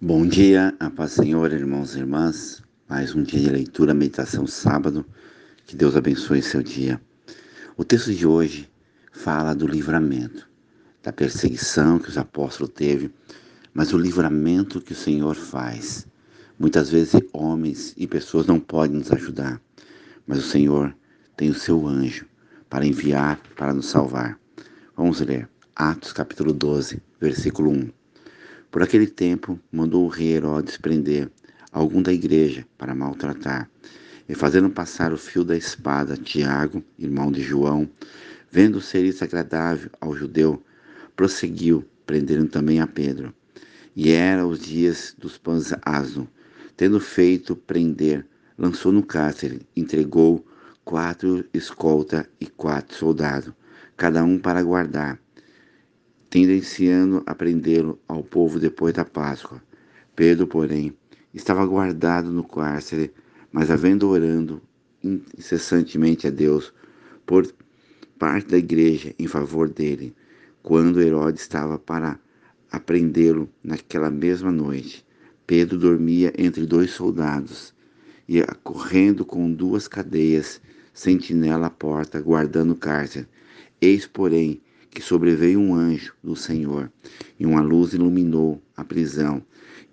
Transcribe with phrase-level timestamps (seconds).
[0.00, 2.62] Bom dia, a paz Senhor, irmãos e irmãs.
[2.88, 5.04] Mais um dia de leitura, meditação sábado.
[5.66, 7.00] Que Deus abençoe seu dia.
[7.76, 8.70] O texto de hoje
[9.12, 10.48] fala do livramento,
[11.02, 13.12] da perseguição que os apóstolos teve,
[13.74, 16.06] mas o livramento que o Senhor faz.
[16.56, 19.60] Muitas vezes homens e pessoas não podem nos ajudar,
[20.24, 20.96] mas o Senhor
[21.36, 22.24] tem o seu anjo
[22.70, 24.38] para enviar para nos salvar.
[24.96, 27.97] Vamos ler Atos capítulo 12, versículo 1.
[28.70, 31.30] Por aquele tempo, mandou o rei Herodes prender
[31.72, 33.68] algum da igreja para maltratar,
[34.28, 37.88] e fazendo passar o fio da espada Tiago, irmão de João,
[38.50, 40.62] vendo ser isso agradável ao judeu,
[41.16, 43.34] prosseguiu, prendendo também a Pedro.
[43.96, 46.28] E era os dias dos pães asno.
[46.76, 48.26] Tendo feito prender,
[48.56, 50.46] lançou no cárcere, entregou
[50.84, 53.52] quatro escolta e quatro soldados,
[53.96, 55.18] cada um para guardar
[56.30, 59.62] tendenciando a prendê-lo ao povo depois da Páscoa.
[60.14, 60.92] Pedro, porém,
[61.32, 63.12] estava guardado no cárcere,
[63.50, 64.60] mas havendo orando
[65.02, 66.72] incessantemente a Deus
[67.24, 67.46] por
[68.18, 70.14] parte da igreja em favor dele,
[70.62, 72.18] quando Herodes estava para
[72.70, 75.06] aprendê-lo naquela mesma noite.
[75.46, 77.72] Pedro dormia entre dois soldados
[78.28, 80.60] e correndo com duas cadeias,
[80.92, 83.26] sentinela à porta, guardando o cárcere.
[83.80, 84.60] Eis, porém,
[84.98, 86.90] que sobreveio um anjo do Senhor,
[87.38, 89.40] e uma luz iluminou a prisão,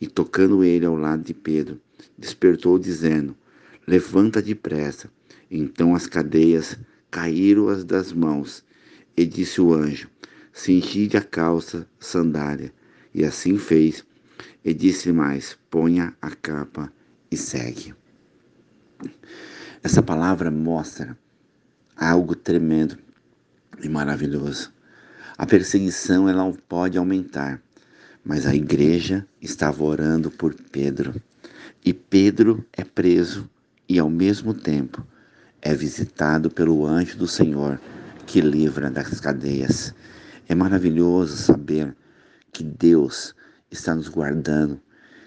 [0.00, 1.78] e tocando ele ao lado de Pedro,
[2.16, 3.36] despertou, dizendo:
[3.86, 5.10] Levanta depressa.
[5.50, 6.78] Então as cadeias
[7.10, 8.64] caíram-as das mãos,
[9.14, 10.08] e disse o anjo:
[10.54, 12.72] Cingi a calça, sandália.
[13.14, 14.06] E assim fez.
[14.64, 16.90] E disse mais: Ponha a capa
[17.30, 17.94] e segue.
[19.82, 21.14] Essa palavra mostra
[21.94, 22.96] algo tremendo
[23.82, 24.72] e maravilhoso.
[25.36, 27.60] A perseguição ela pode aumentar,
[28.24, 31.20] mas a igreja estava orando por Pedro.
[31.84, 33.50] E Pedro é preso
[33.88, 35.04] e ao mesmo tempo
[35.60, 37.80] é visitado pelo anjo do Senhor
[38.26, 39.92] que livra das cadeias.
[40.48, 41.96] É maravilhoso saber
[42.52, 43.34] que Deus
[43.72, 44.80] está nos guardando,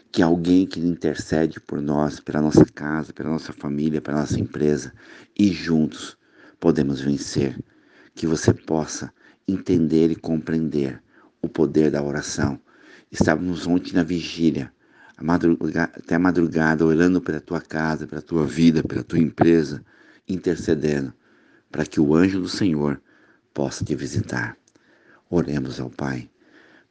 [0.10, 4.94] que alguém que intercede por nós, pela nossa casa, pela nossa família, pela nossa empresa,
[5.38, 6.18] e juntos
[6.62, 7.60] podemos vencer.
[8.16, 9.12] Que você possa
[9.48, 11.02] entender e compreender
[11.42, 12.60] o poder da oração.
[13.12, 14.72] Estávamos ontem na vigília,
[15.16, 19.84] a madrugada, até a madrugada, orando pela tua casa, pela tua vida, pela tua empresa,
[20.28, 21.14] intercedendo
[21.72, 23.02] para que o anjo do Senhor
[23.54, 24.58] possa te visitar.
[25.30, 26.30] Oremos ao Pai.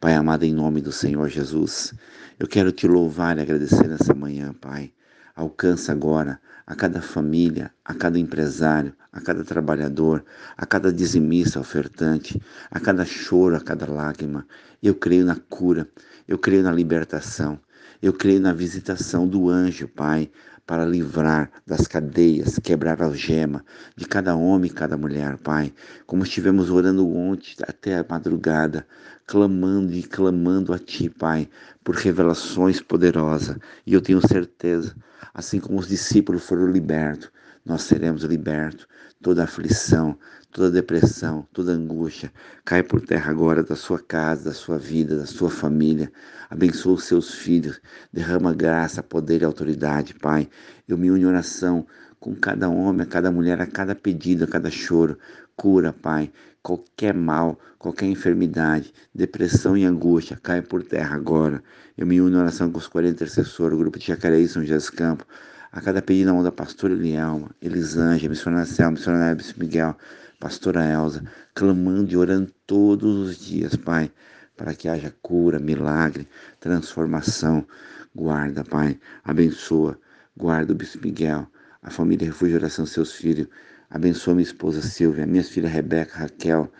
[0.01, 1.95] Pai amado, em nome do Senhor Jesus,
[2.39, 4.93] eu quero te louvar e agradecer nessa manhã, Pai.
[5.37, 10.25] Alcança agora a cada família, a cada empresário, a cada trabalhador,
[10.57, 14.47] a cada dizimista ofertante, a cada choro, a cada lágrima.
[14.83, 15.87] Eu creio na cura,
[16.27, 17.61] eu creio na libertação,
[18.01, 20.31] eu creio na visitação do anjo, Pai,
[20.67, 23.65] para livrar das cadeias, quebrar a algema
[23.97, 25.73] de cada homem e cada mulher, Pai.
[26.07, 28.87] Como estivemos orando ontem até a madrugada,
[29.27, 31.49] clamando e clamando a Ti, Pai,
[31.85, 33.57] por revelações poderosas.
[33.87, 34.97] E eu tenho certeza,
[35.33, 37.31] assim como os discípulos foram libertos,
[37.65, 38.87] nós seremos libertos.
[39.23, 40.17] Toda aflição,
[40.53, 42.33] toda depressão, toda angústia,
[42.65, 46.13] cai por terra agora da sua casa, da sua vida, da sua família.
[46.49, 47.81] Abençoa os seus filhos,
[48.13, 50.49] derrama graça, poder e autoridade, Pai.
[50.89, 51.87] Eu me uno em oração
[52.19, 55.19] com cada homem, a cada mulher, a cada pedido, a cada choro.
[55.57, 56.31] Cura, Pai,
[56.63, 61.63] qualquer mal, qualquer enfermidade, depressão e angústia, cai por terra agora.
[61.97, 64.75] Eu me uno em oração com os 40 intercessores, o grupo de Jacareí São José
[64.75, 65.27] dos Campos,
[65.71, 69.97] a cada pedido na mão da pastora Elielma, Elisângela, missionária Selma, missionária Bispo Miguel,
[70.41, 71.23] pastora Elza,
[71.55, 74.11] clamando e orando todos os dias, Pai,
[74.57, 76.27] para que haja cura, milagre,
[76.59, 77.67] transformação.
[78.15, 79.99] Guarda, Pai, abençoa,
[80.37, 81.47] guarda o Bispo Miguel,
[81.83, 83.49] a família Refúgio Oração, seus filhos,
[83.89, 86.71] abençoa minha esposa Silvia, minhas filhas Rebeca, Raquel,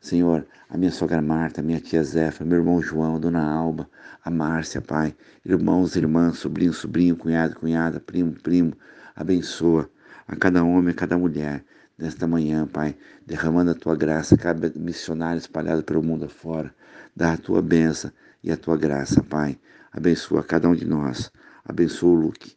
[0.00, 3.86] Senhor, a minha sogra Marta, minha tia Zefa, meu irmão João, dona Alba,
[4.24, 5.14] a Márcia, Pai,
[5.44, 8.72] irmãos, irmãs, sobrinho, sobrinho, cunhado, cunhada, primo, primo,
[9.14, 9.90] abençoa
[10.26, 11.62] a cada homem, a cada mulher
[11.98, 12.96] nesta manhã, Pai,
[13.26, 16.74] derramando a tua graça, cada missionário espalhado pelo mundo afora,
[17.14, 18.10] dá a tua benção
[18.42, 19.58] e a tua graça, Pai.
[19.92, 21.30] Abençoa cada um de nós.
[21.64, 22.56] Abençoa o Luke,